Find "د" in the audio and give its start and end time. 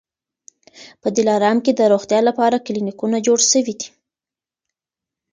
1.75-1.81